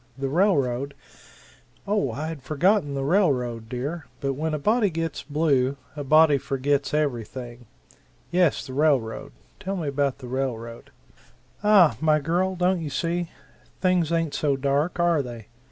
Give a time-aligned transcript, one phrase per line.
[0.17, 0.95] The railroad"
[1.87, 6.39] "Oh, I had forgotten the railroad, dear, but when a body gets blue, a body
[6.39, 7.67] forgets everything.
[8.31, 10.89] Yes, the railroad tell me about the railroad."
[11.63, 13.29] "Aha, my girl, don't you see?
[13.79, 15.49] Things ain't so dark, are they?